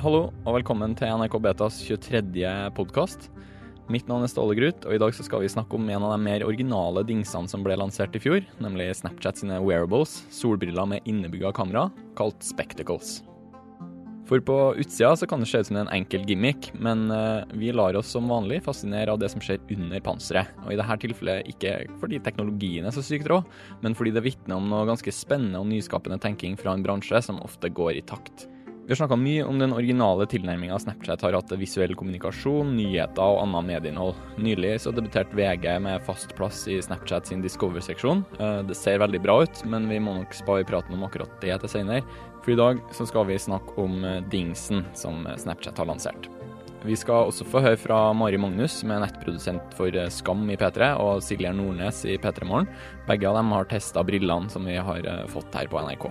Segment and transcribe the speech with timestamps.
[0.00, 2.22] Hallo og velkommen til NRK Betas 23.
[2.72, 3.26] podkast.
[3.92, 6.18] Mitt navn er Ståle Grut, og i dag skal vi snakke om en av de
[6.24, 11.50] mer originale dingsene som ble lansert i fjor, nemlig Snapchat sine wearables, solbriller med innebygga
[11.52, 13.18] kamera, kalt Spectacles.
[14.30, 17.68] For på utsida så kan det se ut som en enkel gimmick, men eh, vi
[17.76, 20.54] lar oss som vanlig fascinere av det som skjer under panseret.
[20.64, 23.42] Og i dette tilfellet ikke fordi teknologien er så sykt rå,
[23.84, 27.42] men fordi det vitner om noe ganske spennende og nyskapende tenking fra en bransje som
[27.44, 28.46] ofte går i takt.
[28.90, 33.22] Vi har snakka mye om den originale tilnærminga Snapchat har hatt til visuell kommunikasjon, nyheter
[33.22, 34.16] og annet medieinnhold.
[34.42, 38.24] Nylig så debuterte VG med fast plass i Snapchat sin Discover-seksjon.
[38.42, 41.60] Eh, det ser veldig bra ut, men vi må nok spare praten om akkurat det
[41.62, 42.02] til senere.
[42.42, 46.26] For i dag så skal vi snakke om eh, dingsen som Snapchat har lansert.
[46.82, 50.58] Vi skal også få høre fra Mari Magnus, som er nettprodusent for eh, Skam i
[50.58, 52.66] P3, og Silje Nordnes i P3 Morgen.
[53.06, 56.10] Begge av dem har testa brillene som vi har fått her på NRK.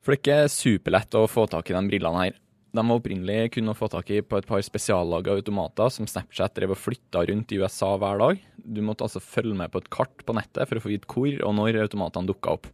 [0.00, 2.38] For det er ikke superlett å få tak i de brillene her.
[2.70, 6.54] De var opprinnelig kun å få tak i på et par spesiallaga automater som Snapchat
[6.56, 8.40] drev og flytta rundt i USA hver dag.
[8.62, 11.34] Du måtte altså følge med på et kart på nettet for å få vite hvor
[11.44, 12.70] og når automatene dukka opp.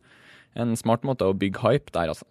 [0.56, 2.28] En smart måte å bygge hype der, altså.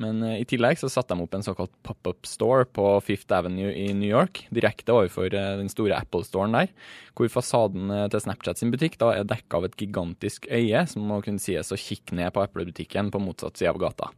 [0.00, 3.74] Men uh, i tillegg så satte de opp en såkalt pop-up store på Fifth Avenue
[3.76, 6.72] i New York, direkte overfor uh, den store Apple-storen der,
[7.18, 11.04] hvor fasaden uh, til Snapchat sin butikk da er dekka av et gigantisk øye som
[11.10, 14.12] må kunne sies å kikke ned på Apple-butikken på motsatt side av gata.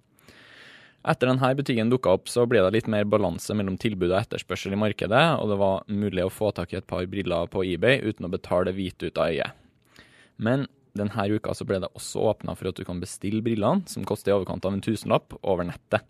[1.04, 4.72] Etter denne butikken dukka opp, så ble det litt mer balanse mellom tilbud og etterspørsel
[4.72, 8.00] i markedet, og det var mulig å få tak i et par briller på eBay
[8.06, 9.58] uten å betale hvite ut av øyet.
[10.40, 10.64] Men
[10.96, 14.32] denne uka så ble det også åpna for at du kan bestille brillene, som koster
[14.32, 16.08] i overkant av en tusenlapp, over nettet.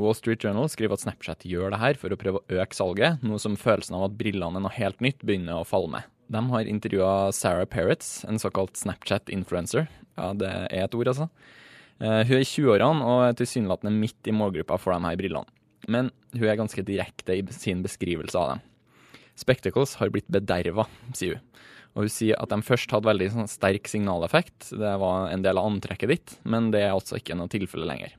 [0.00, 3.22] Wall Street Journal skriver at Snapchat gjør det her for å prøve å øke salget,
[3.22, 6.10] noe som følelsen av at brillene er noe helt nytt begynner å falle med.
[6.32, 9.86] De har intervjua Sarah Peretz, en såkalt Snapchat-influencer.
[10.18, 11.30] Ja, det er et ord, altså
[12.00, 15.48] hun er i 20-årene og er tilsynelatende midt i målgruppa for de her brillene.
[15.90, 18.62] Men hun er ganske direkte i sin beskrivelse av dem.
[19.40, 21.46] Spectacles har blitt bederva, sier hun.
[21.96, 25.58] Og hun sier at de først hadde veldig sånn, sterk signaleffekt, det var en del
[25.58, 28.14] av antrekket ditt, men det er altså ikke noe tilfelle lenger.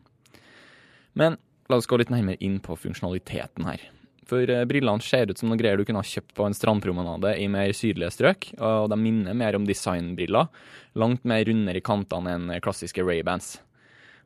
[1.16, 1.38] Men
[1.72, 3.86] la oss gå litt nærmere inn på funksjonaliteten her.
[4.28, 7.34] For uh, brillene ser ut som noe greier du kunne ha kjøpt på en strandpromenade
[7.40, 10.52] i mer sydlige strøk, og de minner mer om designbriller,
[11.00, 13.56] langt mer rundere i kantene enn klassiske Ray-bands.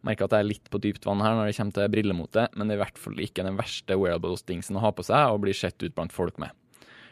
[0.05, 2.67] Merker at jeg er litt på dypt vann her når det kommer til brillemote, men
[2.67, 5.55] det er i hvert fall ikke den verste wearables-dingsen å ha på seg og bli
[5.57, 6.53] sett ut blant folk med.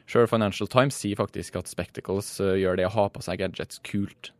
[0.09, 3.81] Sjøl Financial Times sier faktisk at Spectacles eh, gjør det å ha på seg gadgets
[3.87, 4.33] kult.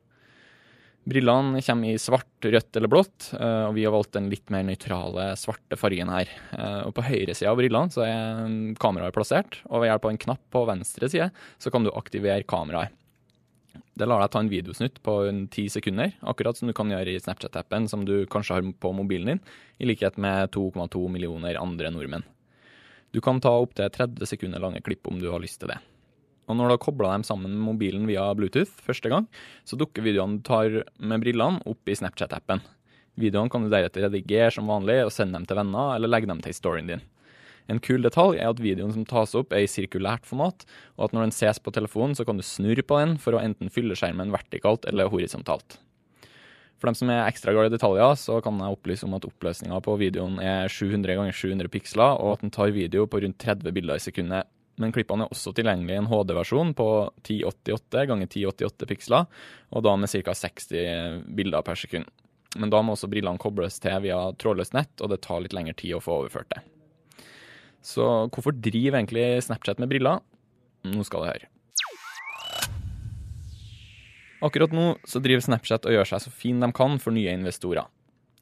[1.03, 4.63] Brillene kommer i svart, rødt eller blått, eh, og vi har valgt den litt mer
[4.68, 6.31] nøytrale svarte fargen her.
[6.56, 10.24] Eh, og På høyresida av brillene så er kameraet plassert, og ved hjelp av en
[10.28, 12.96] knapp på venstre side så kan du aktivere kameraet.
[13.94, 15.13] Det lar deg ta en videosnutt på
[15.53, 19.34] ti sekunder, akkurat som du kan gjøre i Snapchat-appen som du kanskje har på mobilen
[19.34, 19.41] din,
[19.78, 22.25] i likhet med 2,2 millioner andre nordmenn.
[23.13, 25.78] Du kan ta opptil 30 sekunder lange klipp om du har lyst til det.
[26.50, 29.28] Og når du har kobla dem sammen med mobilen via Bluetooth første gang,
[29.63, 32.63] så dukker videoene du tar med brillene opp i Snapchat-appen.
[33.22, 36.41] Videoene kan du deretter redigere som vanlig og sende dem til venner, eller legge dem
[36.44, 37.06] til storyen din.
[37.72, 40.66] En kul detalj er at videoen som tas opp er i sirkulært format,
[40.97, 43.44] og at når den ses på telefonen, så kan du snurre på den for å
[43.44, 45.79] enten fylle skjermen vertikalt eller horisontalt.
[46.84, 49.78] For dem som er ekstra glad i detaljer, så kan jeg opplyse om at oppløsninga
[49.85, 53.72] på videoen er 700 ganger 700 piksler, og at den tar video på rundt 30
[53.72, 54.50] bilder i sekundet.
[54.81, 56.90] Men klippene er også tilgjengelig i en HD-versjon på
[57.22, 59.31] 1088 ganger 1088 piksler,
[59.72, 60.35] og da med ca.
[60.35, 62.12] 60 bilder per sekund.
[62.59, 65.78] Men da må også brillene kobles til via trådløst nett, og det tar litt lengre
[65.80, 66.66] tid å få overført det.
[67.83, 70.23] Så hvorfor driver egentlig Snapchat med briller?
[70.88, 71.49] Nå skal du høre.
[74.44, 77.88] Akkurat nå så driver Snapchat og gjør seg så fin de kan for nye investorer.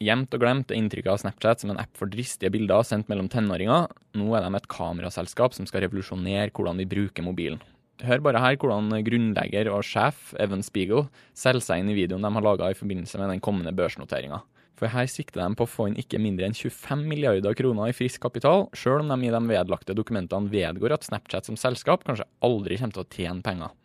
[0.01, 3.27] Gjemt og glemt er inntrykket av Snapchat som en app for dristige bilder sendt mellom
[3.29, 3.91] tenåringer.
[4.17, 7.61] Nå er de et kameraselskap som skal revolusjonere hvordan vi bruker mobilen.
[8.01, 11.05] Hør bare her hvordan grunnlegger og sjef Evan Spiegel
[11.37, 14.41] selger seg inn i videoen de har laga i forbindelse med den kommende børsnoteringa.
[14.81, 17.93] For her sikter de på å få inn ikke mindre enn 25 milliarder kroner i
[17.93, 22.25] frisk kapital, sjøl om de i de vedlagte dokumentene vedgår at Snapchat som selskap kanskje
[22.41, 23.75] aldri kommer til å tjene penger.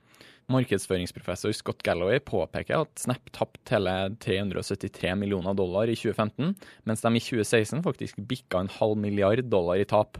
[0.54, 3.92] Markedsføringsprofessor Scott Galloway påpeker at Snap tapte hele
[4.24, 6.54] 373 millioner dollar i 2015,
[6.88, 10.16] mens de i 2016 faktisk bikka en halv milliard dollar i tap.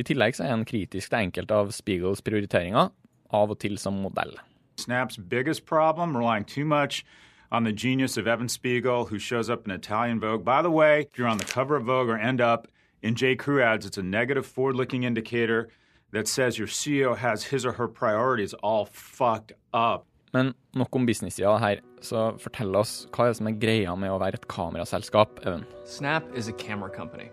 [0.00, 2.94] I tillegg så er han kritisk til enkelte av Spiegels prioriteringer,
[3.34, 4.38] av og til som modell.
[4.80, 7.04] Snap's biggest problem, relying too much
[7.54, 10.44] on the genius of Evan Spiegel, who shows up in Italian Vogue.
[10.44, 12.66] By the way, if you're on the cover of Vogue or end up
[13.00, 13.36] in J.
[13.36, 15.68] Crew ads, it's a negative forward looking indicator
[16.10, 20.04] that says your CEO has his or her priorities all fucked up.
[20.32, 24.10] Men nok om business-sida her, så fortell oss hva er det som er greia med
[24.10, 25.62] å være et kameraselskap, Even?
[25.84, 27.30] Snap is a camera company.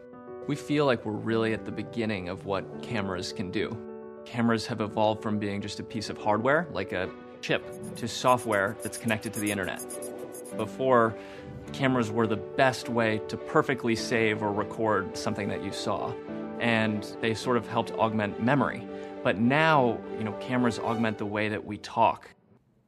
[0.48, 3.76] We feel like we're really at the beginning of what cameras can do.
[4.26, 7.10] Cameras have evolved from being just a piece of hardware, like a
[7.42, 7.64] chip,
[7.96, 9.82] to software that's connected to the internet.
[10.58, 11.16] Before,
[11.74, 16.14] cameras were the best way to perfectly save or record something that you saw,
[16.60, 18.88] and they sort of helped augment memory.
[19.24, 22.30] But now, you know, cameras augment the way that we talk.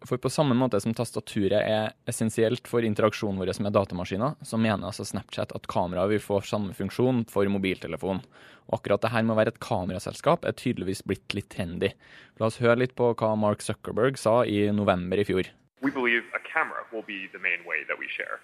[0.05, 4.89] For på samme måte som tastaturet er essensielt for interaksjonen vår med datamaskiner, så mener
[4.89, 8.19] altså Snapchat at kameraet vil få samme funksjon for mobiltelefon.
[8.67, 11.93] Og akkurat det her med å være et kameraselskap er tydeligvis blitt litt trendy.
[12.39, 15.47] La oss høre litt på hva Mark Zuckerberg sa i november i fjor.
[15.83, 18.39] We believe a camera will be the main way that we share.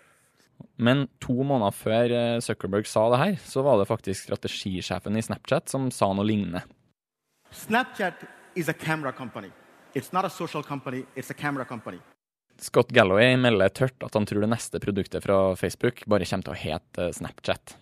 [0.76, 5.24] Men to måneder før eh, Zuckerberg sa det her, så var det faktisk strategisjefen i
[5.24, 6.66] Snapchat som sa noe lignende.
[7.52, 8.26] Snapchat
[8.56, 9.52] is a camera company.
[9.94, 12.00] It's not a social company, it's a camera company.
[12.60, 16.56] Scott Galloway melder tørt at han tror det neste produktet fra Facebook bare kommer til
[16.58, 17.78] å hete Snapchat.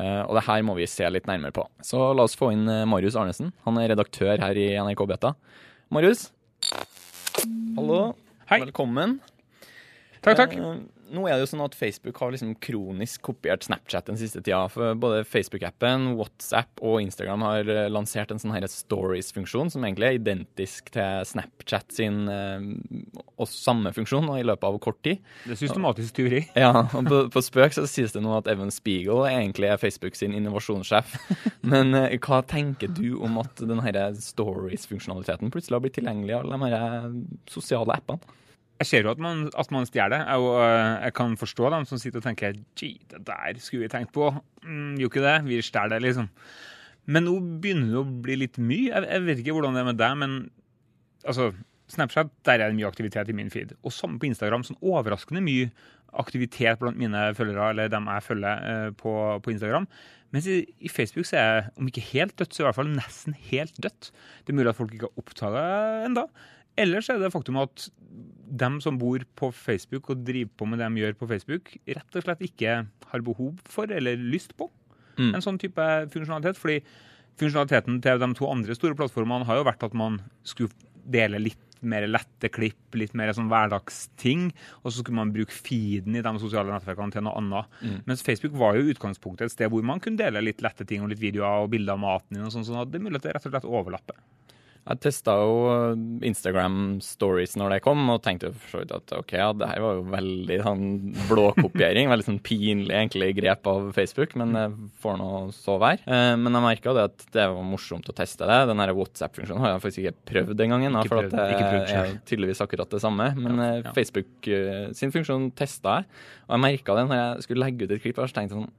[0.00, 1.66] Uh, og det her må vi se litt nærmere på.
[1.84, 3.52] Så la oss få inn eh, Marius Arnesen.
[3.68, 5.34] Han er redaktør her i NRK Beta.
[5.92, 6.30] Marius?
[7.76, 8.14] Hallo.
[8.52, 8.60] Hei.
[8.60, 9.20] Velkommen.
[10.20, 10.52] Takk, takk.
[10.52, 10.80] Eh,
[11.12, 14.64] nå er det jo sånn at Facebook har liksom kronisk kopiert Snapchat den siste tida.
[14.72, 20.08] For både Facebook-appen, WhatsApp og Instagram har eh, lansert en sånn her stories-funksjon som egentlig
[20.08, 22.66] er identisk til Snapchat sin eh,
[23.36, 25.22] og samme funksjon og i løpet av kort tid.
[25.46, 26.44] Det er systematisk teori.
[26.62, 30.16] Ja, og på, på spøk så sies det nå at Evan Spiegel egentlig er Facebook
[30.18, 31.16] sin innovasjonssjef.
[31.72, 36.62] Men eh, hva tenker du om at denne stories-funksjonaliteten plutselig har blitt tilgjengelig av de
[36.68, 37.10] her
[37.50, 38.38] sosiale appene?
[38.82, 40.24] Jeg ser jo at man, at man stjeler.
[40.26, 43.92] Jeg, øh, jeg kan forstå dem som sitter og tenker Gee, det der skulle vi
[43.92, 44.32] tenkt på.
[44.66, 45.36] Mm, jo ikke det.
[45.46, 46.30] Vi stjeler det, liksom.
[47.06, 48.90] Men nå begynner det å bli litt mye.
[48.90, 50.34] Jeg, jeg, vet ikke hvordan det er med deg, men
[51.22, 51.52] altså
[51.92, 53.74] Snapchat, der er det mye aktivitet i min feed.
[53.84, 54.64] Og samme på Instagram.
[54.66, 55.70] Sånn overraskende mye
[56.18, 59.12] aktivitet blant mine følgere, eller dem jeg følger eh, på,
[59.44, 59.86] på, Instagram.
[60.32, 62.90] Mens i, i, Facebook så er jeg, om ikke helt dødt, så i hvert fall
[62.92, 64.10] nesten helt dødt.
[64.42, 65.64] Det er mulig at folk ikke har oppdaga
[66.08, 66.26] ennå.
[66.80, 67.88] Ellers er det faktum at
[68.52, 72.18] dem som bor på Facebook og driver på med det de gjør på Facebook, rett
[72.18, 72.76] og slett ikke
[73.12, 74.68] har behov for eller lyst på
[75.18, 75.32] mm.
[75.32, 76.60] en sånn type funksjonalitet.
[76.60, 76.80] fordi
[77.40, 80.72] funksjonaliteten til de to andre store plattformene har jo vært at man skulle
[81.02, 84.50] dele litt mer lette klipp, litt mer sånn hverdagsting.
[84.82, 87.80] Og så skulle man bruke feeden i de sosiale nettverkene til noe annet.
[87.82, 87.96] Mm.
[88.06, 91.10] Mens Facebook var jo utgangspunktet et sted hvor man kunne dele litt lette ting og
[91.10, 92.46] litt videoer og bilder av maten din.
[92.46, 94.22] og sånn, sånn at det er mulig at det rett og slett overlapper.
[94.82, 99.14] Jeg testa jo eh, Instagram stories når det kom, og tenkte for så vidt at
[99.14, 100.82] ok, ja, det her var jo veldig sånn
[101.28, 102.10] blåkopiering.
[102.12, 104.66] veldig sånn pinlig egentlig grep av Facebook, men det
[105.04, 106.02] får nå så være.
[106.02, 108.58] Eh, men jeg merka det at det var morsomt å teste det.
[108.72, 111.46] Den WhatsApp-funksjonen har jeg faktisk ikke prøvd den gangen, da, for at det
[111.94, 113.30] er tydeligvis akkurat det samme.
[113.38, 113.94] Men ja, eh, ja.
[113.94, 114.52] Facebook
[114.98, 118.18] sin funksjon testa jeg, og jeg merka det når jeg skulle legge ut et klipp.
[118.18, 118.72] så tenkte sånn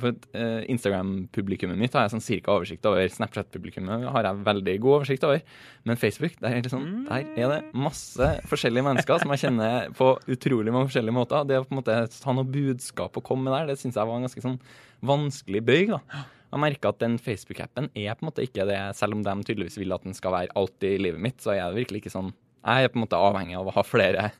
[0.00, 3.06] for uh, Instagram-publikummet mitt har jeg sånn cirka oversikt over.
[3.14, 5.42] Snapchat-publikummet har jeg veldig god oversikt over.
[5.88, 10.12] Men Facebook, der er, sånn, der er det masse forskjellige mennesker som jeg kjenner på
[10.34, 11.48] utrolig mange forskjellige måter.
[11.48, 14.10] Det å på en måte ha noe budskap å komme med der, det syns jeg
[14.10, 14.60] var en ganske sånn
[15.04, 15.94] vanskelig bøyg.
[15.96, 16.24] da.
[16.54, 19.80] Jeg merker at den Facebook-appen er på en måte ikke det, selv om de tydeligvis
[19.80, 22.34] vil at den skal være alltid i livet mitt, så er det virkelig ikke sånn
[22.64, 24.30] jeg er på en måte avhengig av å ha flere,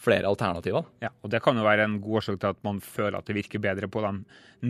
[0.00, 0.86] flere alternativer.
[1.04, 3.36] Ja, og Det kan jo være en god årsak til at man føler at det
[3.38, 4.12] virker bedre på de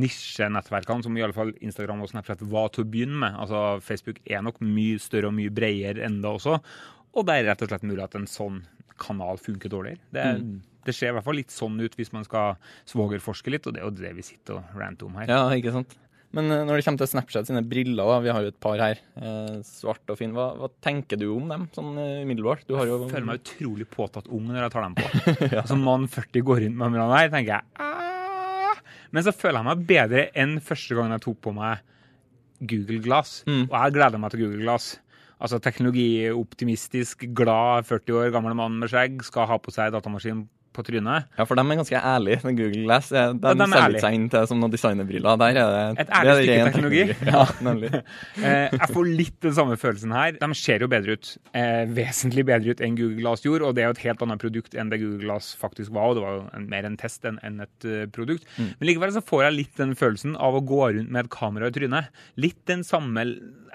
[0.00, 3.38] nisjenettverkene som i alle fall Instagram og Snapchat var til å begynne med.
[3.42, 6.60] Altså Facebook er nok mye større og mye bredere enn det også.
[7.18, 8.62] Og det er rett og slett mulig at en sånn
[9.00, 10.02] kanal funker dårligere.
[10.14, 10.54] Det, mm.
[10.86, 13.82] det ser i hvert fall litt sånn ut hvis man skal svogerforske litt, og det
[13.82, 15.32] er jo det vi sitter og ranter om her.
[15.32, 15.96] Ja, ikke sant?
[16.36, 18.78] Men eh, når det kommer til Snapchat sine briller, da, vi har jo et par
[18.82, 22.66] her, eh, svart og fin, hva, hva, tenker du om dem sånn eh, umiddelbart?
[22.68, 22.84] Du jo...
[22.84, 25.08] Jeg føler meg utrolig påtatt ung når jeg tar dem på.
[25.56, 25.64] ja.
[25.68, 28.80] Som mann 40 går rundt med dem der, tenker jeg Aah!
[29.10, 31.82] Men så føler jeg meg bedre enn første gang jeg tok på meg
[32.60, 33.40] Google Glass.
[33.48, 33.64] Mm.
[33.66, 34.92] Og jeg gleder meg til Google Glass.
[35.40, 40.44] Altså teknologioptimistisk, glad 40 år gammel mann med skjegg skal ha på seg datamaskin
[40.80, 41.28] på trynet.
[41.38, 43.10] Ja, for de er ganske ærlige med Google Glass.
[43.12, 45.40] De, de de selger seg inn til som noen designerbriller.
[45.40, 47.04] Der er det Et ærlig stykke teknologi.
[47.04, 47.18] teknologi.
[47.30, 47.90] Ja, nemlig.
[48.50, 50.34] eh, jeg får litt den samme følelsen her.
[50.40, 51.32] De ser jo bedre ut.
[51.56, 54.42] Eh, vesentlig bedre ut enn Google Glass gjorde, og det er jo et helt annet
[54.42, 56.10] produkt enn det Google Glass faktisk var.
[56.10, 58.48] og Det var jo en, mer en test enn en et uh, produkt.
[58.56, 58.72] Mm.
[58.78, 61.70] Men likevel så får jeg litt den følelsen av å gå rundt med et kamera
[61.70, 62.10] i trynet.
[62.40, 63.26] Litt den samme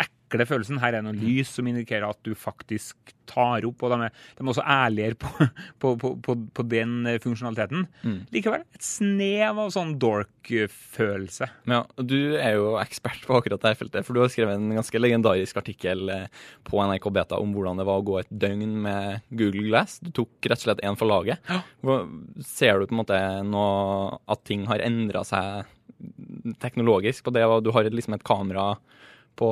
[0.01, 0.79] ekle ekle følelsen.
[0.83, 4.43] Her er noe lys som indikerer at du faktisk tar opp, og de er, de
[4.43, 5.47] er også ærligere på,
[5.81, 7.85] på, på, på, den funksjonaliteten.
[7.87, 8.19] funksjonaliteten.
[8.35, 11.49] Likevel et snev av sånn dork-følelse.
[11.71, 15.01] Ja, Du er jo ekspert på akkurat dette feltet, for du har skrevet en ganske
[15.01, 16.27] legendarisk artikkel eh,
[16.67, 19.97] på NRK Beta om hvordan det var å gå et døgn med Google Glass.
[20.03, 21.41] Du tok rett og slett én for laget.
[21.49, 21.63] Ja.
[22.45, 25.65] Ser du på en måte noe, at ting har endra seg
[26.61, 28.73] teknologisk på det, du har liksom et kamera
[29.35, 29.49] på,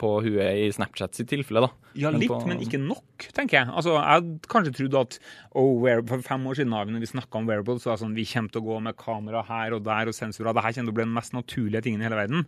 [0.00, 1.70] på huet i Snapchat sitt tilfelle, da?
[1.98, 3.68] Ja, Men litt, på- men ikke nok, tenker jeg.
[3.68, 5.18] Altså, Jeg hadde kanskje trodd at
[5.52, 8.24] oh, for fem år siden når vi snakka om wearables, så var det sånn, vi
[8.30, 10.54] kommer til å gå med kamera her og der og sensorer.
[10.56, 12.46] Det her kommer til å bli den mest naturlige tingen i hele verden.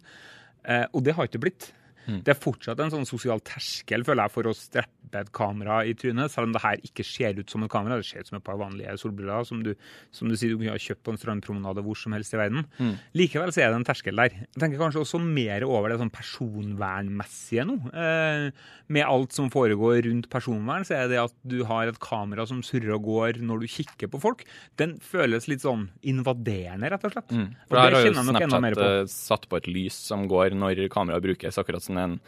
[0.65, 1.73] Eh, og det har ikke blitt.
[2.09, 2.21] Mm.
[2.27, 5.93] Det er fortsatt en sånn sosial terskel føler jeg, for å streppe et kamera i
[5.99, 7.99] trynet, selv om det her ikke ser ut som et kamera.
[8.01, 9.73] Det ser ut som et par vanlige solbriller som du,
[10.15, 12.65] som du sier du kunne ha kjøpt på en strandpromenade hvor som helst i verden.
[12.79, 12.95] Mm.
[13.19, 14.39] Likevel så er det en terskel der.
[14.47, 17.79] Jeg tenker kanskje også mer over det sånn personvernmessige nå.
[17.93, 18.49] Eh,
[18.93, 22.63] med alt som foregår rundt personvern, så er det at du har et kamera som
[22.65, 24.47] surrer og går når du kikker på folk,
[24.81, 27.33] den føles litt sånn invaderende, rett og slett.
[27.69, 28.89] For Og det kjenner jeg nok enda mer på.
[29.03, 32.19] Snapchat satt på et lys som går når kameraet brukes, akkurat som en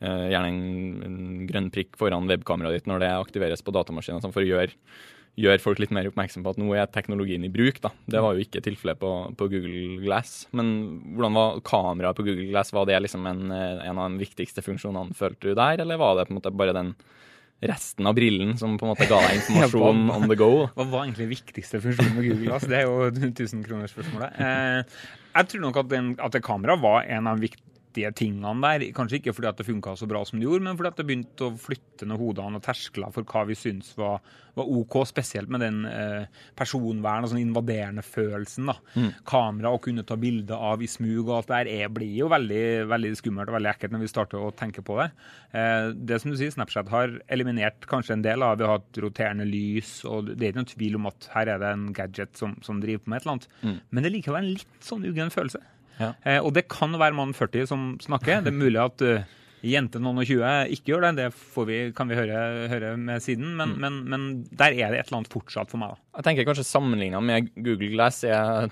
[0.00, 4.34] eh, gjerne en, en grønn prikk foran webkameraet ditt når det aktiveres på datamaskinen, sånn
[4.34, 4.74] for å gjøre,
[5.36, 7.80] gjøre folk litt mer oppmerksom på at nå er teknologien i bruk.
[7.84, 7.92] da.
[8.08, 10.46] Det var jo ikke tilfellet på, på Google Glass.
[10.56, 10.72] Men
[11.16, 12.72] hvordan var kameraet på Google Glass?
[12.76, 16.16] Var det liksom en, eh, en av de viktigste funksjonene, følte du der, eller var
[16.16, 16.96] det på en måte bare den
[17.64, 20.66] resten av brillen som på en måte ga deg informasjon on the go?
[20.76, 22.66] Hva var egentlig viktigste funksjonen med Google Glass?
[22.68, 24.40] Det er jo 1000-kronersspørsmålet.
[24.40, 24.98] Eh,
[25.36, 27.52] jeg tror nok at, den, at kamera var en av de
[27.96, 28.92] viktige tingene der.
[28.96, 31.06] Kanskje ikke fordi at det funka så bra som det gjorde, men fordi at det
[31.08, 34.20] begynte å flytte ned hodene og terskler for hva vi syns var,
[34.56, 36.26] var OK, spesielt med den eh,
[36.56, 38.70] personvern og sånn invaderende følelsen.
[38.70, 38.76] da.
[39.28, 42.30] Kamera å kunne ta bilde av i smug og alt det der er, blir jo
[42.32, 45.10] veldig, veldig skummelt og veldig ekkelt når vi starter å tenke på det.
[45.52, 49.00] Eh, det som du sier, Snapchat har eliminert kanskje en del av Vi har hatt
[49.02, 52.36] roterende lys, og det er ikke noen tvil om at her er det en gadget
[52.40, 53.48] som, som driver på med et eller annet.
[53.90, 55.60] Men det er likevel en litt sånn uggen følelse.
[56.00, 56.12] Ja.
[56.24, 58.44] Eh, og det kan være mann 40 som snakker.
[58.44, 59.36] Det er mulig at uh,
[59.66, 61.12] jente noen og 20 ikke gjør det.
[61.18, 63.54] Det får vi, kan vi høre, høre med siden.
[63.58, 65.94] Men, men, men der er det et eller annet fortsatt for meg.
[65.94, 66.20] da.
[66.20, 68.68] Jeg tenker kanskje sammenligna med Google Glass er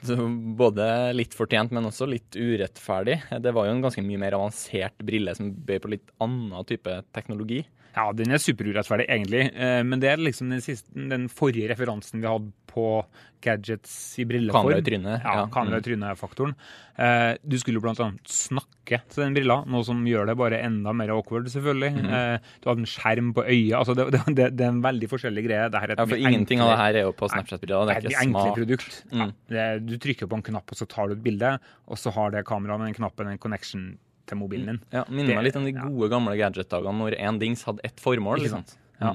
[0.58, 3.20] både litt fortjent, men også litt urettferdig.
[3.44, 7.00] Det var jo en ganske mye mer avansert brille som bød på litt annen type
[7.16, 7.64] teknologi.
[7.94, 9.44] Ja, den er superurettferdig, egentlig.
[9.54, 13.04] Eh, men det er liksom den, siste, den forrige referansen vi hadde på
[13.44, 14.64] gadgets i brilleform.
[14.66, 15.44] Kamera i trynet, Ja, ja.
[15.52, 16.54] kamera i trynet-faktoren.
[16.98, 20.92] Eh, du skulle blant annet snakke til den brilla, noe som gjør det bare enda
[20.96, 21.92] mer awkward, selvfølgelig.
[22.00, 23.74] Mm du hadde en skjerm på øyet.
[23.78, 25.68] Altså, det, det, det, det er en veldig forskjellig greie.
[25.70, 27.86] Det Ja, for ingenting ingenting av det her er jo på Snapchat-briller.
[27.86, 28.58] Det er ikke enkle smart.
[28.58, 29.02] produkt.
[29.12, 29.32] Ja, Mm.
[29.48, 32.10] det, er- du trykker på en knapp, og så tar du et bilde, og så
[32.12, 33.98] har det kameraet med den knappen en connection
[34.30, 34.80] til mobilen din.
[34.94, 38.40] Ja, Minner meg litt om de gode, gamle gadget-dagene når én dings hadde ett formål.
[38.40, 38.64] Ikke liksom.
[38.68, 38.78] sant?
[39.00, 39.14] Ja.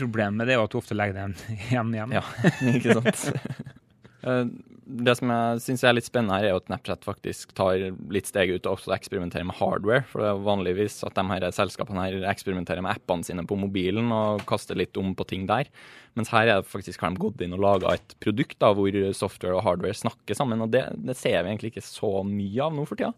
[0.00, 1.36] Problemet med det er jo at du ofte legger den
[1.68, 2.16] igjen igjen.
[2.18, 2.24] Ja,
[2.74, 3.28] ikke sant.
[4.20, 4.44] Eh,
[4.84, 7.78] Det som jeg syns er litt spennende her, er jo at Snapchat faktisk tar
[8.12, 10.02] litt steg ut og også eksperimenterer med hardware.
[10.10, 14.10] For det er vanligvis at de her selskapene her eksperimenterer med appene sine på mobilen
[14.12, 15.70] og kaster litt om på ting der.
[16.18, 18.92] Mens her er det faktisk har de gått inn og laga et produkt da, hvor
[19.16, 20.66] software og hardware snakker sammen.
[20.66, 23.14] Og det, det ser vi egentlig ikke så mye av nå for tida.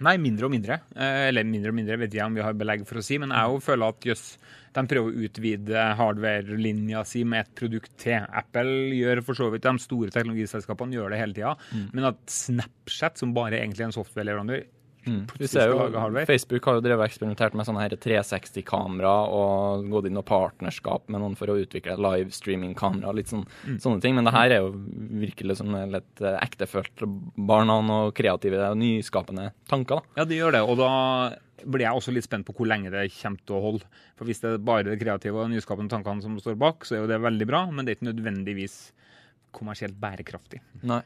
[0.00, 0.78] Nei, mindre og mindre.
[0.96, 3.18] Eh, Eller mindre og mindre, vet jeg om vi har belegg for å si.
[3.20, 4.24] Men jeg føler at jøss,
[4.72, 8.24] de prøver å utvide hardware-linja si med et produkt til.
[8.32, 11.54] Apple gjør for så vidt, de store teknologiselskapene gjør det hele tida.
[11.92, 14.64] Men at Snapchat, som bare egentlig er en software-leverandør,
[15.04, 20.08] Vi plutselig ser jo, Facebook har jo drevet eksperimentert med sånne her 360-kamera og gått
[20.10, 23.14] inn og partnerskap med noen for å utvikle livestreaming-kamera.
[23.16, 23.46] litt sånn,
[23.80, 24.16] sånne ting.
[24.18, 24.72] Men det her er jo
[25.22, 30.00] virkelig som litt eh, ektefølt barna og kreative og nyskapende tanker.
[30.02, 30.20] da.
[30.22, 30.64] Ja, det gjør det.
[30.66, 30.90] Og da
[31.64, 33.88] blir jeg også litt spent på hvor lenge det kommer til å holde.
[34.18, 37.04] For hvis det er bare de kreative og nyskapende tankene som står bak, så er
[37.04, 38.76] jo det veldig bra, men det er ikke nødvendigvis
[39.56, 40.60] kommersielt bærekraftig.
[40.86, 41.02] Nei.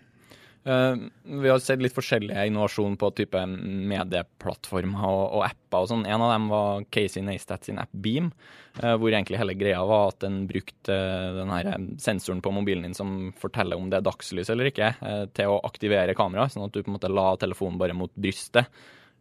[0.64, 6.06] Eh, vi har sett litt forskjellige innovasjon på type medieplattformer og, og apper og sånn.
[6.09, 8.30] En av dem var Casey Neistat sin app Beam,
[8.80, 12.88] eh, hvor egentlig hele greia var at den brukte eh, den her sensoren på mobilen
[12.88, 14.94] din som forteller om det er dagslys eller ikke,
[15.37, 18.71] til å aktivere kameraet, sånn at du på en måte la telefonen bare mot brystet,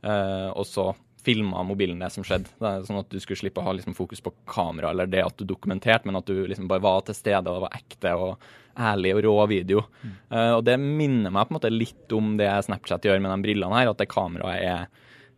[0.03, 0.89] og så
[1.24, 2.51] filma mobilen det som skjedde.
[2.60, 5.24] Det er sånn at du skulle slippe å ha liksom fokus på kamera eller det
[5.24, 8.44] at du dokumenterte, men at du liksom bare var til stede og var ekte og
[8.74, 9.86] ærlig og rå video.
[10.03, 13.48] Eh, og det minner meg på en måte litt om det Snapchat gjør med de
[13.48, 14.86] brillene her, at det kameraet er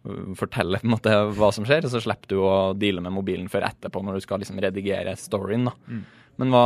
[0.08, 3.16] uh, forteller på en måte hva som skjer, og så slipper du å deale med
[3.16, 5.70] mobilen før etterpå når du skal liksom redigere storyen.
[5.70, 5.76] da.
[6.42, 6.66] Men hva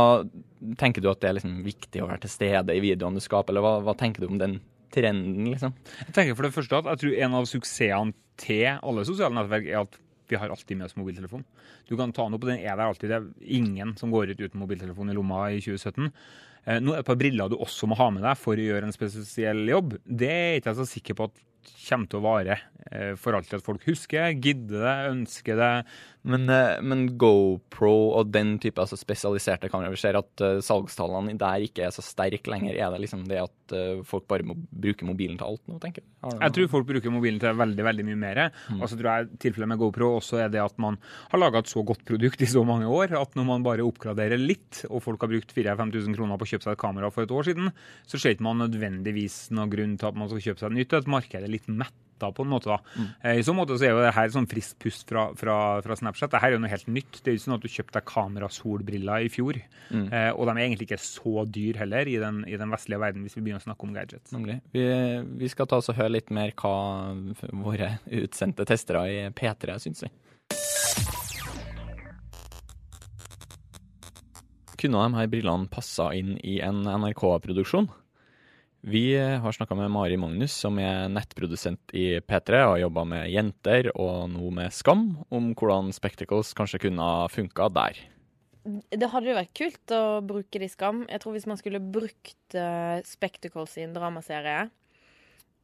[0.78, 3.54] tenker du at det er liksom viktig å være til stede i videoene du skaper,
[3.54, 4.58] eller hva, hva tenker du om den
[4.90, 5.74] trenden, liksom?
[6.00, 9.68] Jeg tenker for det første at jeg tror en av suksessene til alle sosiale nettverk,
[9.68, 9.98] er at
[10.30, 11.42] vi har alltid med oss mobiltelefon.
[11.88, 13.10] Du kan ta den opp, og den er der alltid.
[13.10, 16.10] Det er ingen som går ut uten mobiltelefon i lomma i 2017.
[16.64, 18.66] Eh, nå er det et par briller du også må ha med deg for å
[18.68, 19.96] gjøre en spesiell jobb.
[20.04, 21.42] Det er ikke jeg så sikker på at
[21.88, 22.58] kommer til å vare
[22.90, 23.60] eh, for alltid.
[23.60, 25.74] At folk husker, gidder det, ønsker det.
[26.28, 31.32] Men, eh, men GoPro og den type altså spesialiserte kameraer, vi ser at uh, salgstallene
[31.40, 32.76] der ikke er så sterke lenger.
[32.76, 36.04] Er det liksom det at uh, folk bare må bruke mobilen til alt nå, tenker
[36.04, 36.10] du?
[36.34, 38.42] Jeg tror folk bruker mobilen til veldig veldig mye mer.
[38.68, 38.82] Mm.
[38.82, 41.00] Og så tror jeg tilfellet med GoPro også er det at man
[41.32, 44.40] har laga et så godt produkt i så mange år at når man bare oppgraderer
[44.40, 47.32] litt, og folk har brukt 4000-5000 kroner på å kjøpe seg et kamera for et
[47.32, 47.72] år siden,
[48.04, 50.98] så ser ikke man nødvendigvis noen grunn til at man skal kjøpe seg et nytt.
[51.00, 52.68] Et marked litt metta på en måte.
[52.68, 52.78] da.
[52.96, 53.08] Mm.
[53.22, 55.96] Eh, I så måte så er jo det her sånn friskt pust fra, fra, fra,
[55.96, 56.32] Snapchat.
[56.34, 57.20] Det her er jo noe helt nytt.
[57.20, 59.60] Det er jo ikke sånn at du kjøpte deg kamerasolbriller i fjor.
[59.88, 60.06] Mm.
[60.06, 63.24] Eh, og de er egentlig ikke så dyr heller i den, i den, vestlige verden,
[63.24, 64.36] hvis vi begynner å snakke om gadgets.
[64.74, 64.84] Vi,
[65.40, 66.74] vi, skal ta oss og høre litt mer hva
[67.64, 70.12] våre utsendte testere i P3 syns vi.
[74.80, 77.90] Kunne de her brillene passa inn i en NRK-produksjon?
[78.80, 83.26] Vi har snakka med Mari Magnus, som er nettprodusent i P3 og har jobba med
[83.28, 88.00] Jenter og nå med Skam, om hvordan Spectacles kanskje kunne ha funka der.
[88.64, 91.02] Det hadde jo vært kult å bruke det i Skam.
[91.12, 94.64] Jeg tror hvis man skulle brukt uh, Spectacles i en dramaserie,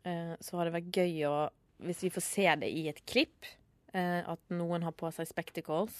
[0.04, 1.36] uh, så hadde det vært gøy å
[1.76, 3.48] Hvis vi får se det i et klipp,
[3.92, 5.92] uh, at noen har på seg spectacles.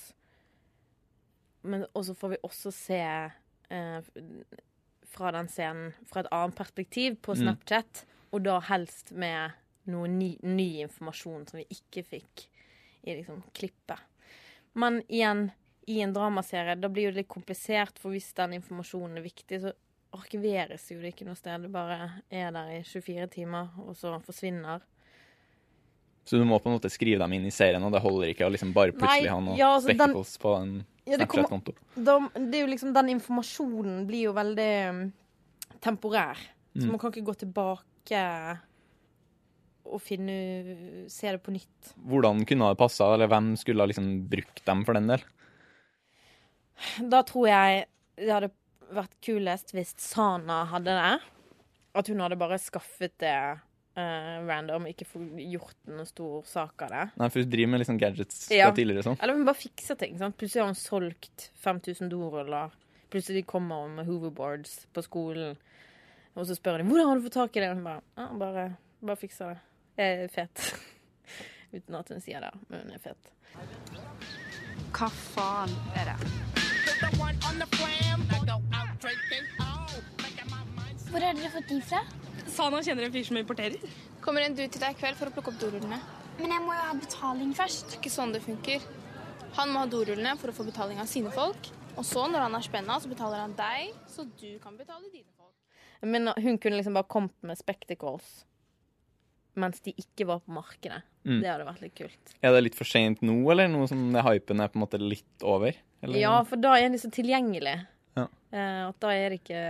[1.64, 3.02] Men så får vi også se
[5.16, 7.40] fra den scenen fra et annet perspektiv på mm.
[7.42, 8.26] Snapchat, mm.
[8.36, 9.56] og da helst med
[9.90, 12.46] noe ny, ny, informasjon som vi ikke fikk
[13.06, 14.02] i liksom klippet.
[14.76, 15.48] Men igjen,
[15.86, 19.72] i en dramaserie, da blir det litt komplisert, for hvis den informasjonen er viktig, så
[20.16, 21.62] arkiveres jo det ikke noe sted.
[21.62, 24.82] Det bare er der i 24 timer, og så forsvinner.
[26.26, 28.48] Så du må på en måte skrive dem inn i serien, og det holder ikke
[28.48, 30.72] å liksom bare plutselig Nei, ha noe ja, altså, den, på en
[31.06, 35.02] ja, det, kommer, de, Det er jo liksom, den informasjonen blir jo veldig um,
[35.84, 36.40] temporær.
[36.74, 36.80] Mm.
[36.80, 38.22] Så man kan ikke gå tilbake
[39.86, 41.92] og finne se det på nytt.
[42.10, 45.22] Hvordan kunne det passa, eller hvem skulle ha liksom brukt dem for den del?
[47.06, 47.86] Da tror jeg
[48.18, 48.50] det hadde
[48.96, 51.14] vært kulest hvis Sana hadde det.
[51.96, 53.36] At hun hadde bare skaffet det
[53.96, 57.04] uh, random, ikke få gjort noen stor sak av det.
[57.20, 58.68] Nei, for hun driver med liksom gadgets ja.
[58.68, 59.18] fra tidligere sånn.
[59.20, 60.18] Eller hun bare fikser ting.
[60.20, 60.36] sant?
[60.40, 62.74] Plutselig har hun solgt 5000 doruller.
[63.12, 65.56] Plutselig kommer hun med hoverboards på skolen.
[66.36, 67.70] Og så spør de hvordan har du fått tak i det.
[67.72, 68.66] Og hun bare ja, bare,
[69.00, 69.64] bare fikser det.
[69.96, 70.66] Jeg er fet.
[71.76, 73.32] Uten at hun sier det, men hun er fet.
[74.96, 76.18] Hva faen er det?
[81.06, 82.00] Hvor har dere fått de fra?
[82.56, 83.82] Sana kjenner en fyr som importerer.
[84.24, 85.98] Kommer en dude til deg i kveld for å plukke opp dorullene.
[86.38, 87.90] Men jeg må jo ha betaling først.
[87.90, 88.84] Det er ikke sånn det funker.
[89.58, 91.68] Han må ha dorullene for å få betaling av sine folk.
[91.96, 95.28] Og så, når han er spenna, så betaler han deg, så du kan betale dine
[95.36, 95.52] folk.
[96.04, 98.44] Men hun kunne liksom bare kommet med spectacles
[99.56, 100.98] mens de ikke var på markedet.
[101.24, 101.38] Mm.
[101.40, 102.34] Det hadde vært litt kult.
[102.44, 105.00] Er det litt for seint nå, eller noe som det hypen er på en måte
[105.00, 105.78] litt over?
[106.04, 106.20] Eller?
[106.20, 107.86] Ja, for da er de så tilgjengelige.
[108.20, 108.26] Ja.
[108.52, 109.62] Eh, at da er det ikke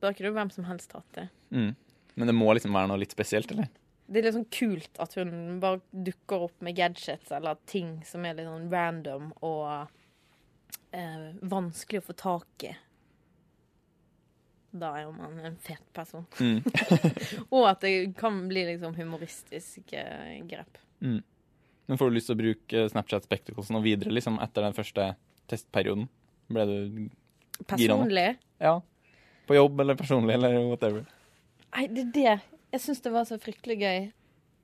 [0.00, 1.26] Da har ikke du hvem som helst hatt det.
[1.50, 1.70] Mm.
[2.14, 3.70] Men det må liksom være noe litt spesielt, eller?
[4.10, 8.24] Det er litt sånn kult at hun bare dukker opp med gadgets eller ting som
[8.26, 9.86] er litt sånn random og
[10.90, 12.72] eh, vanskelig å få tak i.
[14.70, 16.26] Da er jo man en fet person.
[16.38, 16.60] Mm.
[17.54, 20.78] og at det kan bli liksom humoristisk eh, grep.
[21.02, 21.20] Mm.
[21.90, 25.12] Men får du lyst til å bruke Snapchat Spectacles og videre liksom etter den første
[25.50, 26.06] testperioden?
[26.50, 28.28] Ble du gira Personlig?
[28.62, 28.76] Ja.
[29.46, 31.06] På jobb eller personlig eller whatever.
[31.74, 32.38] Nei, det er det.
[32.70, 34.10] Jeg syns det var så fryktelig gøy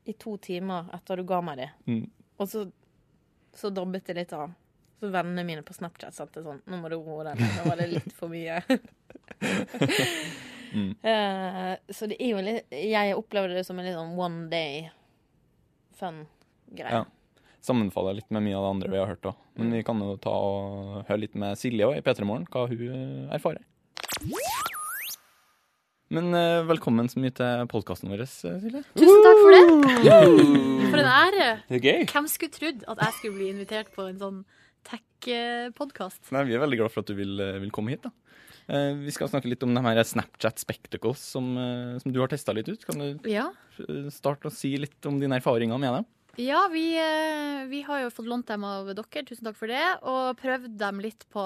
[0.07, 1.71] i to timer etter du ga meg det.
[1.90, 2.05] Mm.
[2.38, 2.66] Og så,
[3.55, 4.53] så dobbet det litt av.
[5.01, 7.40] Så vennene mine på Snapchat satte sånn Nå må du roe deg.
[7.40, 8.62] Nå var det litt for mye.
[10.77, 10.92] mm.
[11.05, 14.87] uh, så det er jo litt Jeg opplevde det som en litt sånn one day
[15.97, 17.03] fun-greie.
[17.03, 17.05] Ja.
[17.66, 19.40] Sammenfaller litt med mye av det andre vi har hørt òg.
[19.59, 22.69] Men vi kan jo ta og høre litt med Silje òg i P3 Morgen, hva
[22.71, 23.64] hun erfarer.
[26.14, 28.83] Men uh, velkommen så mye til podkasten vår, eh, Silje.
[28.95, 29.62] Tusen takk for det.
[30.92, 31.47] For en ære.
[31.66, 32.05] Det er gøy.
[32.12, 34.37] Hvem skulle trodd at jeg skulle bli invitert på en sånn
[34.87, 36.31] tech-podkast?
[36.31, 38.07] Vi er veldig glad for at du vil, eh, vil komme hit.
[38.07, 38.14] da.
[38.71, 42.31] Uh, vi skal snakke litt om de her Snapchat Spectacles som, uh, som du har
[42.31, 42.87] testa litt ut.
[42.87, 43.49] Kan du ja.
[44.14, 46.09] starte å si litt om dine erfaringer med dem?
[46.38, 46.85] Ja, vi,
[47.66, 49.83] vi, har jo fått lånt dem av dere, tusen takk for det.
[50.07, 51.42] Og prøvd dem litt på,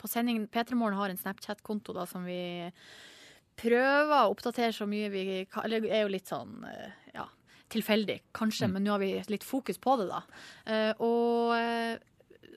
[0.00, 0.46] på sending.
[0.48, 2.40] P3 Morgen har en Snapchat-konto da som vi
[3.60, 5.66] prøver å oppdatere så mye vi kan.
[5.66, 7.26] Eller er jo litt sånn, eh, ja.
[7.70, 10.22] tilfeldig, kanskje, men nå har vi litt fokus på det, da.
[10.66, 11.98] Eh, og eh,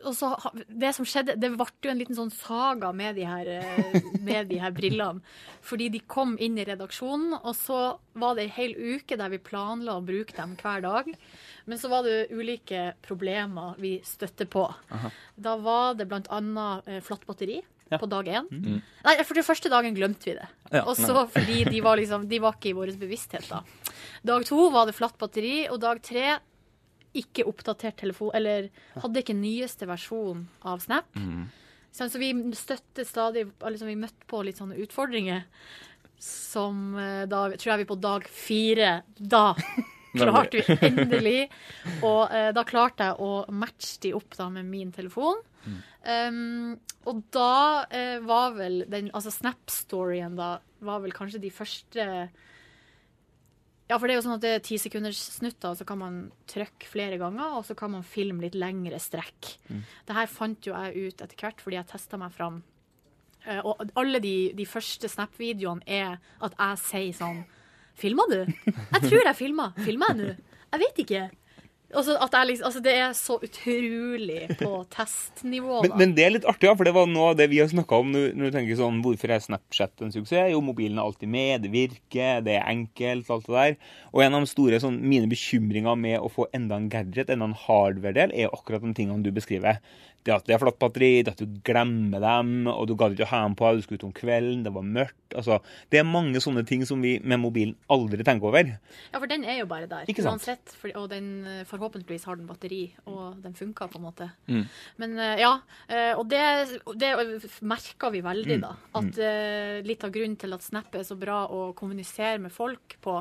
[0.03, 0.33] og så,
[0.67, 3.47] det som skjedde, det ble jo en liten sånn saga med de, her,
[4.27, 5.23] med de her brillene.
[5.63, 7.79] Fordi de kom inn i redaksjonen, og så
[8.19, 11.07] var det ei hel uke der vi planla å bruke dem hver dag.
[11.71, 14.65] Men så var det ulike problemer vi støtte på.
[15.35, 17.61] Da var det eh, flatt batteri
[18.01, 18.47] på dag én.
[18.49, 18.79] Mm.
[19.05, 20.47] Nei, for den første dagen glemte vi det.
[20.71, 23.61] Ja, og så fordi de var, liksom, de var ikke i vår bevissthet da.
[24.25, 26.37] Dag to var det flatt batteri, og dag tre
[27.13, 31.09] ikke oppdatert telefon, eller hadde ikke nyeste versjon av Snap.
[31.13, 31.45] Mm.
[31.93, 35.45] så vi støtte stadig liksom, Vi møtte på litt sånne utfordringer
[36.23, 39.49] som eh, da tror jeg vi på dag fire Da
[40.13, 41.39] klarte vi endelig.
[42.01, 45.41] Og eh, da klarte jeg å matche de opp da med min telefon.
[46.03, 46.73] Um,
[47.07, 52.07] og da eh, var vel den Altså Snap-storyen da var vel kanskje de første
[53.87, 55.99] ja, for det er jo sånn at det er ti sekunders snutter, og så kan
[55.99, 59.49] man trykke flere ganger, og så kan man filme litt lengre strekk.
[60.07, 62.61] Det her fant jo jeg ut etter hvert fordi jeg testa meg fram.
[63.43, 67.43] Eh, og alle de, de første Snap-videoene er at jeg sier sånn
[67.99, 68.41] Filma du?
[68.65, 69.71] Jeg tror jeg filma.
[69.85, 70.33] Filma jeg nå?
[70.73, 71.23] Jeg vet ikke.
[71.93, 75.81] Altså, jeg liksom, altså det er så utrolig på testnivå.
[75.85, 77.69] Men, men det er litt artig, ja, for det var noe av det vi har
[77.69, 80.49] snakka om når du tenker sånn Hvorfor er Snapchat en suksess?
[80.53, 83.77] Jo, mobilen er alltid med, det virker, det er enkelt, alt det der.
[84.11, 87.51] Og en av de store sånn, mine bekymringer med å få enda en gadget, enda
[87.51, 89.77] en hardware-del, er akkurat de tingene du beskriver.
[90.23, 93.27] Det at det er flatt batteri, det at du glemmer dem, og du gadd ikke
[93.27, 95.19] å ha dem på, du skulle ut om kvelden, det var mørkt.
[95.35, 95.59] Altså,
[95.91, 98.71] det er mange sånne ting som vi med mobilen aldri tenker over.
[99.11, 100.07] Ja, for den er jo bare der.
[100.07, 100.39] Ikke sant?
[100.43, 100.75] Uansett.
[100.79, 104.29] For, og den, eh, forhåpentligvis har den batteri, og den funker på en måte.
[104.47, 104.63] Mm.
[105.01, 105.53] Men eh, ja,
[105.89, 106.43] eh, og det,
[107.01, 107.13] det
[107.61, 108.75] merker vi veldig, Mm, da.
[108.99, 112.97] At eh, litt av grunnen til at Snap er så bra å kommunisere med folk
[113.01, 113.15] på,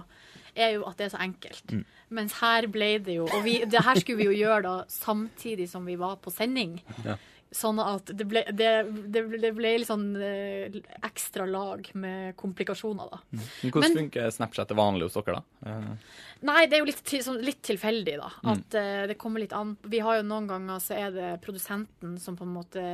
[0.54, 1.72] er jo at det er så enkelt.
[1.72, 1.84] Mm.
[2.12, 5.68] Mens her ble det jo Og vi, det her skulle vi jo gjøre da samtidig
[5.70, 6.80] som vi var på sending.
[7.06, 7.16] Ja.
[7.52, 8.68] Sånn at det ble, det,
[9.12, 10.72] det, det ble litt sånn eh,
[11.04, 13.18] ekstra lag med komplikasjoner, da.
[13.28, 15.68] Men hvordan Men- funker Snapchat til vanlig hos dere, da?
[15.68, 16.14] Eh,
[16.48, 18.30] Nei, det er jo litt, til, sånn, litt tilfeldig, da.
[18.40, 18.52] Mm.
[18.54, 22.16] At eh, det kommer litt an Vi har jo noen ganger så er det produsenten
[22.20, 22.86] som på en måte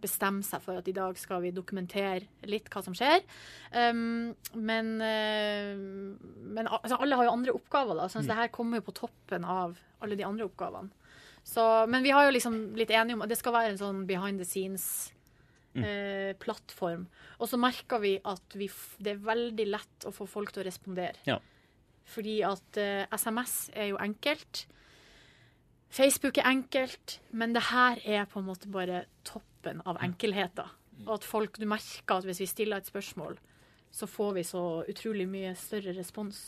[0.00, 3.22] bestemmer seg for at i dag skal vi dokumentere litt hva som skjer.
[3.72, 5.74] Um, men eh,
[6.54, 8.08] men altså, alle har jo andre oppgaver, da.
[8.08, 8.26] Så Mm.
[8.28, 10.90] det her kommer jo på toppen av alle de andre oppgavene.
[11.44, 14.06] Så, men vi har jo liksom blitt enige om at det skal være en sånn
[14.08, 15.12] behind the scenes
[15.76, 17.06] eh, plattform.
[17.40, 18.68] Og så merker vi at vi
[19.02, 21.18] det er veldig lett å få folk til å respondere.
[21.26, 21.38] Ja.
[22.06, 24.66] Fordi at eh, SMS er jo enkelt.
[25.94, 30.72] Facebook er enkelt, men det her er på en måte bare toppen av enkelheter.
[31.06, 33.36] Og at folk, du merker at hvis vi stiller et spørsmål,
[33.94, 36.40] så får vi så utrolig mye større respons.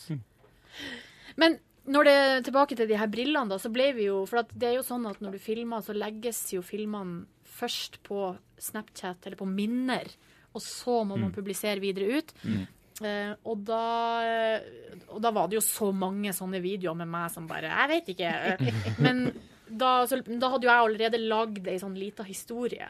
[1.38, 4.50] Men når det tilbake til de her brillene, da, så ble vi jo For at
[4.59, 9.26] det er jo sånn at når du filmer, så legges jo filmene først på Snapchat
[9.28, 10.11] eller på minner,
[10.56, 11.37] og så må man Mm.
[11.37, 12.32] publisere videre ut.
[13.04, 13.80] Eh, og, da,
[15.12, 18.06] og da var det jo så mange sånne videoer med meg som bare Jeg vet
[18.14, 18.30] ikke.
[18.54, 19.26] eh, Men
[19.68, 22.87] da, så, da hadde jo jeg allerede lagd ei sånn lita historie.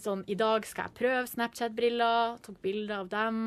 [0.00, 2.38] Sånn I dag skal jeg prøve Snapchat-briller.
[2.46, 3.42] Tok bilder av dem.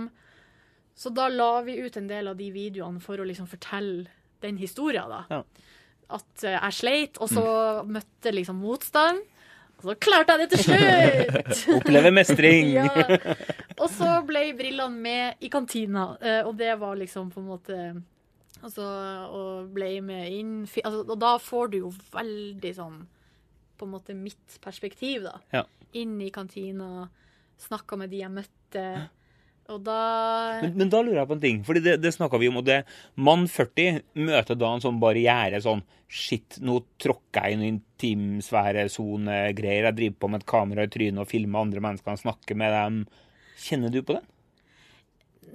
[0.95, 4.05] Så da la vi ut en del av de videoene for å liksom fortelle
[4.45, 5.23] den historien, da.
[6.13, 7.45] At eh, jeg sleit, og så
[7.89, 9.23] møtte liksom motstand.
[9.85, 11.59] Og så klarte jeg det til slutt!
[11.77, 12.71] Oppleve mestring.
[12.73, 12.89] ja.
[13.77, 17.79] Og så ble brillene med i kantina, eh, og det var liksom på en måte
[18.65, 18.85] Altså,
[19.35, 22.95] og ble med inn altså, Og da får du jo veldig sånn
[23.77, 25.35] På en måte mitt perspektiv, da.
[25.53, 25.61] Ja.
[25.99, 27.05] Inn i kantina,
[27.61, 28.85] snakka med de jeg møtte.
[29.67, 32.57] Da Men, men da lurer jeg på en ting, fordi det, det snakka vi om.
[32.57, 32.83] og det,
[33.17, 35.57] Mann 40 møter da en sånn barriere.
[35.61, 39.83] sånn, Shit, nå tråkker jeg i noen intimsfæresone-greier.
[39.89, 42.71] Jeg driver på med et kamera i trynet og filmer andre mennesker og snakker med
[42.75, 42.99] dem.
[43.57, 44.23] Kjenner du på det?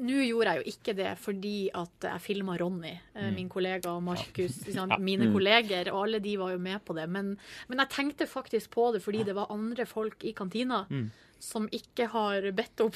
[0.00, 3.34] Nå gjorde jeg jo ikke det fordi at jeg filma Ronny, eh, Mm.
[3.34, 4.86] min kollega, og Markus, Ja.
[4.98, 5.32] mine Mm.
[5.34, 7.08] kolleger, og alle de var jo med på det.
[7.08, 11.10] Men, men jeg tenkte faktisk på det fordi det var andre folk i kantina Mm.
[11.40, 12.90] Som ikke har bedt om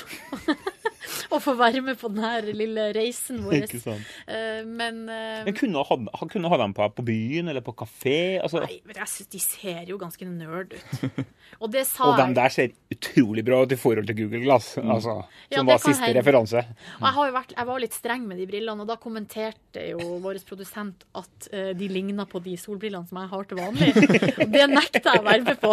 [1.34, 3.64] å få være med på denne lille reisen vår.
[3.64, 7.74] Eh, Men, eh, Men kunne ha, ha- kunne ha dem på, på byen eller på
[7.76, 8.40] kafé?
[8.42, 11.24] Altså, Nei, men jeg synes de ser jo ganske nerd ut.
[11.62, 14.72] Og det sa og de der ser utrolig bra ut i forhold til Google Glass,
[14.80, 16.18] altså, som ja, var siste hende.
[16.18, 16.62] referanse.
[16.64, 21.04] Jeg, vært, jeg var litt streng med de brillene, og da kommenterte jo vår produsent
[21.14, 23.92] at eh, de ligna på de solbrillene som jeg har til vanlig.
[24.44, 25.72] Og det nekter jeg å være med på.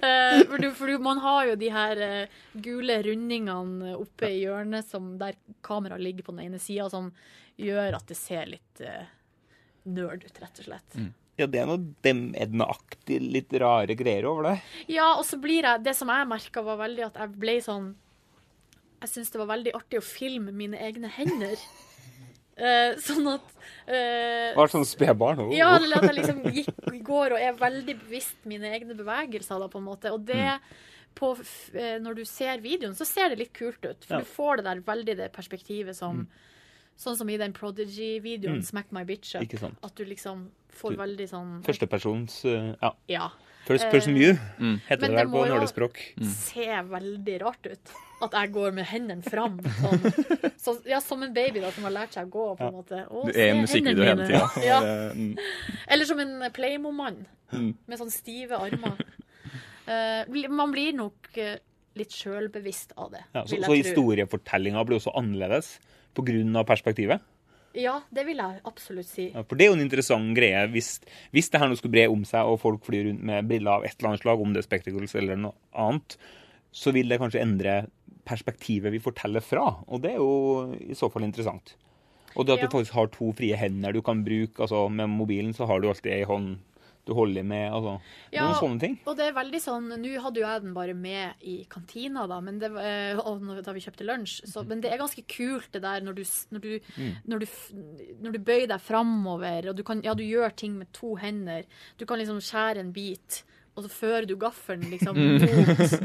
[0.00, 4.88] For, du, for du, man har jo de her eh, gule rundingene oppe i hjørnet
[4.88, 7.12] som, der kameraet ligger på den ene sida, som
[7.60, 9.08] gjør at det ser litt eh,
[9.90, 11.00] nerd ut, rett og slett.
[11.40, 14.56] Ja, det er noe Dem Edna-aktig, litt rare greier over det.
[14.92, 17.86] Ja, og så blir jeg Det som jeg merka, var veldig at jeg ble sånn
[19.00, 21.56] Jeg syns det var veldig artig å filme mine egne hender.
[22.60, 23.52] Eh, sånn at
[23.88, 25.38] eh, Var sånn spedbarn.
[25.46, 25.52] Oh.
[25.56, 29.68] Ja, eller at jeg liksom gikk, går og er veldig bevisst mine egne bevegelser, da,
[29.72, 30.12] på en måte.
[30.12, 30.66] Og det Mm.
[31.14, 31.32] På,
[31.74, 34.04] eh, Når du ser videoen, så ser det litt kult ut.
[34.04, 34.20] For Ja.
[34.20, 36.28] du får det der veldig det perspektivet som
[37.00, 38.62] Sånn som i den Prodigy-videoen, Mm.
[38.62, 39.40] 'Smack My Bitch Up'.
[39.48, 39.78] Ikke sant.
[39.82, 42.92] At du liksom får Du- veldig sånn Førstepersons uh, Ja.
[43.08, 43.28] Ja.
[43.66, 44.80] First Eh, person view Mm.
[44.86, 45.96] heter Men det det vel på må jo nerdespråk.
[46.30, 47.90] se veldig rart ut.
[48.22, 49.60] At jeg går med hendene fram.
[49.60, 52.58] Sånn, så, ja, som en baby da, som har lært seg å gå.
[52.58, 53.08] på en måte.
[53.10, 54.62] Å, Du er i musikkvideo hele tida.
[54.62, 54.80] Ja.
[55.14, 55.38] Mm.
[55.88, 57.74] Eller som en Playmo-mann Mm.
[57.86, 58.98] med sånn stive armer.
[59.90, 61.58] Eh, man blir nok eh,
[61.98, 65.78] litt sjølbevisst av det, Ja, så, så historiefortellinga blir også annerledes
[66.14, 66.64] pga.
[66.68, 67.20] perspektivet.
[67.74, 69.28] Ja, det vil jeg absolutt si.
[69.30, 70.96] Ja, for Det er jo en interessant greie hvis,
[71.34, 73.84] hvis det her nå skulle bre om seg, og folk flyr rundt med briller av
[73.86, 76.16] et eller annet slag, om det er spectacles eller noe annet,
[76.74, 77.76] så vil det kanskje endre
[78.26, 79.68] perspektivet vi forteller fra.
[79.90, 81.76] Og det er jo i så fall interessant.
[82.36, 82.66] Og det at Ja.
[82.66, 84.58] du faktisk har to frie hender du kan bruke.
[84.62, 86.58] altså Med mobilen så har du alltid ei hånd
[87.10, 87.66] du holder med.
[87.74, 87.96] altså
[88.32, 88.94] Ja, Noen sånne ting.
[89.10, 92.40] Og det er veldig sånn Nå hadde jo jeg den bare med i kantina, da,
[92.40, 94.38] men det, eh, og da vi kjøpte lunsj.
[94.48, 97.12] Så, men det er ganske kult det der når du, når du, Mm.
[97.28, 97.46] når du,
[98.24, 101.64] når du bøyer deg framover, og du kan Ja, du gjør ting med to hender.
[101.98, 103.42] Du kan liksom skjære en bit,
[103.76, 105.44] og så fører du gaffelen liksom mot,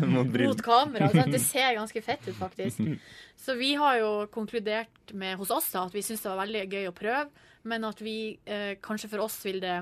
[0.16, 1.10] Mot mot, kamera.
[1.28, 2.84] Det ser ganske fett ut, faktisk.
[3.42, 6.62] Så vi har jo konkludert med hos oss da, at vi syns det var veldig
[6.72, 7.26] gøy å prøve,
[7.66, 9.80] men at vi eh, kanskje for oss vil det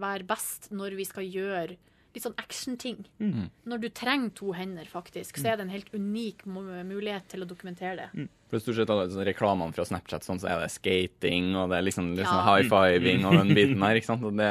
[0.00, 1.76] være best når vi skal gjøre
[2.16, 3.02] litt sånn actionting.
[3.20, 3.50] Mm.
[3.68, 7.46] Når du trenger to hender, faktisk, så er det en helt unik mulighet til å
[7.46, 8.24] dokumentere det.
[8.48, 11.84] For Stort sett alle reklamene fra Snapchat sånn, så er det skating og det er
[11.84, 12.46] liksom, liksom Ja.
[12.48, 13.94] high fiving og den biten her.
[14.00, 14.22] ikke sant?
[14.24, 14.48] Det,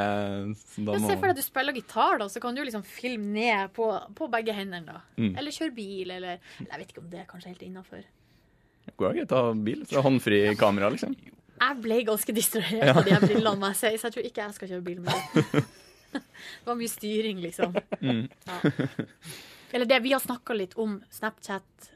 [0.78, 3.72] Men se for deg at du spiller gitar, da, så kan du liksom filme ned
[3.74, 4.86] på, på begge hendene.
[4.86, 5.00] da.
[5.18, 5.34] Mm.
[5.36, 8.04] Eller kjøre bil, eller Jeg vet ikke om det er kanskje helt innafor.
[8.96, 9.82] Går greit å ta bil?
[9.84, 11.16] Så håndfri kamera, liksom?
[11.58, 14.56] Jeg ble ganske distrahert av de brillene, må jeg si, så jeg tror ikke jeg
[14.56, 15.64] skal kjøre bil med det.
[16.08, 17.74] Det var mye styring, liksom.
[18.00, 18.22] Mm.
[18.48, 18.58] Ja.
[19.76, 21.88] Eller det vi har snakka litt om Snapchat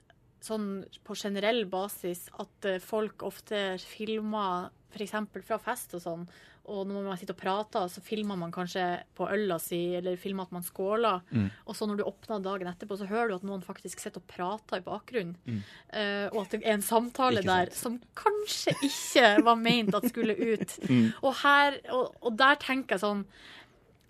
[0.44, 0.66] sånn
[1.06, 5.14] på generell basis, at eh, folk ofte filmer f.eks.
[5.46, 6.26] fra fest og sånn,
[6.64, 8.84] og når man sitter og prater, så filmer man kanskje
[9.18, 11.48] på øla si, eller filmer at man skåler, Mm.
[11.66, 14.26] og så når du åpner dagen etterpå, så hører du at noen faktisk sitter og
[14.30, 15.62] prater i bakgrunnen, Mm.
[15.92, 20.36] Uh, og at det er en samtale der som kanskje ikke var meint at skulle
[20.38, 20.78] ut.
[20.88, 21.12] Mm.
[21.22, 23.24] Og, her, og, og der tenker jeg sånn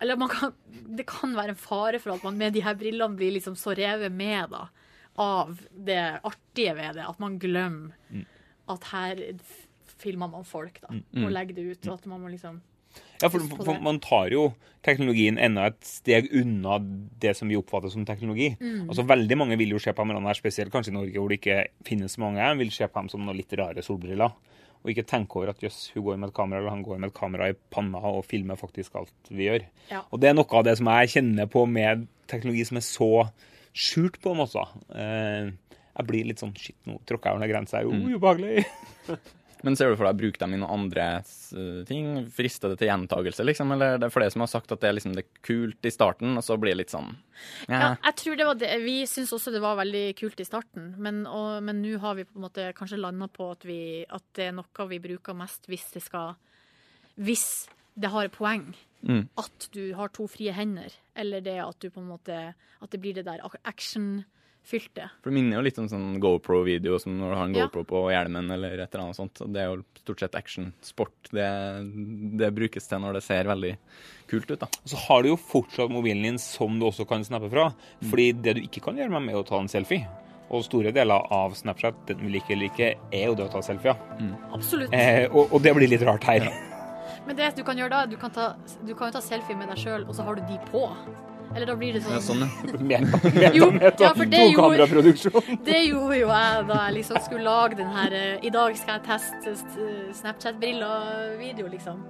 [0.02, 0.52] eller man kan,
[0.98, 3.70] det kan være en fare for at man med de her brillene blir liksom så
[3.78, 4.64] revet med da,
[5.16, 8.24] av det artige ved det, at man glemmer Mm.
[8.68, 9.20] at her
[10.02, 11.24] filmer man folk da, Mm.
[11.24, 12.60] og legger det ut, og at man må liksom
[13.22, 14.50] Ja, for, for man tar jo
[14.84, 16.74] teknologien enda et steg unna
[17.22, 18.50] det som vi oppfatter som teknologi.
[18.60, 18.88] Mm.
[18.90, 21.68] Altså Veldig mange vil jo se på dem spesielt kanskje i Norge hvor det ikke
[21.88, 24.34] finnes mange, vil se på dem som noen litt rare solbriller.
[24.82, 27.08] Og ikke tenke over at jøss, hun går med et kamera, eller han går med
[27.12, 29.64] et kamera i panna og filmer faktisk alt vi gjør.
[29.92, 30.02] Ja.
[30.10, 33.10] Og det er noe av det som jeg kjenner på med teknologi som er så
[33.72, 34.66] skjult på en måte.
[34.92, 35.52] Eh,
[35.96, 37.80] jeg blir litt sånn shit, nå tråkker jeg over den grensa.
[37.86, 38.10] Jo, Mm.
[39.62, 42.11] Men ser du for deg å bruke dem i noen andre eh, ting?
[42.35, 43.75] Frister det til gjentagelse, liksom?
[43.77, 46.37] Eller det er flere som har sagt at det er liksom det kult i starten,
[46.38, 47.12] og så blir det litt sånn
[47.70, 48.72] Ja, jeg tror det var det.
[48.85, 52.46] Vi syns også det var veldig kult i starten, men nå har vi på en
[52.46, 56.05] måte kanskje landa på at, vi, at det er noe vi bruker mest hvis det
[56.05, 56.35] skal
[57.20, 57.46] Hvis
[57.94, 58.70] det har et poeng.
[59.03, 59.27] Mm.
[59.40, 63.01] At du har to frie hender, eller det at du på en måte At det
[63.03, 63.42] blir det der
[64.62, 65.11] actionfylte.
[65.22, 67.66] For det minner jo litt om sånn GoPro-video, som når du har en Ja.
[67.66, 69.35] GoPro på hjelmen eller et eller annet sånt.
[69.53, 73.77] Det er jo stort sett action-sport det, det brukes til når det ser veldig
[74.29, 74.66] kult ut, da.
[74.87, 77.75] Så har du jo fortsatt mobilen din som du også kan snappe fra.
[78.03, 80.07] Fordi det du ikke kan gjøre med, er å ta en selfie.
[80.51, 83.62] Og store deler av Snapchat, den vi liker eller ikke, er jo det å ta
[83.62, 83.96] selfier.
[84.53, 84.92] Absolutt.
[84.92, 86.44] Eh, og, og det blir litt rart her.
[87.27, 89.68] Men det du kan gjøre da, du kan ta, du kan jo ta selfie med
[89.68, 90.88] deg sjøl, og så har du de på.
[91.54, 92.42] Eller da blir det sånn Ja, sånn,
[92.90, 93.50] ja.
[93.54, 94.86] Jo, ja, det gjorde,
[95.68, 98.98] det gjorde jo jeg da jeg liksom skulle lage den her eh, I dag skal
[98.98, 99.86] jeg teste
[100.20, 102.02] Snapchat-briller-video, liksom.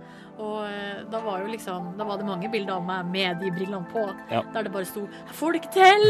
[0.43, 3.85] Og eh, da var liksom Da var det mange bilder av meg med de brillene
[3.93, 4.43] på, Ja.
[4.55, 6.03] der det bare sto 'Jeg får det ikke til!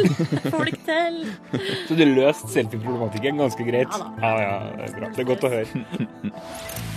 [0.44, 1.20] Jeg får det ikke til!'
[1.88, 3.88] Så du løste selfie-problematikken ganske greit.
[3.90, 4.08] Ja da.
[4.22, 5.08] Ja, ja, det er bra.
[5.08, 6.91] Det er godt å høre.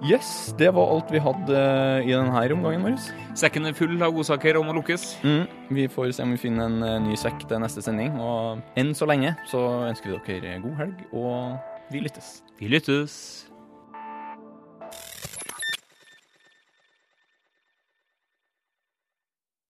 [0.00, 2.94] Yes, det var alt vi hadde eh, i denne omgangen vår.
[3.36, 5.18] Sekken er full av godsaker og må lukkes.
[5.20, 5.44] Mm.
[5.76, 8.16] Vi får se om vi finner en eh, ny sekk til neste sending.
[8.16, 9.60] Og enn så lenge så
[9.90, 12.38] ønsker vi dere god helg, og vi lyttes.
[12.56, 13.49] Vi lyttes.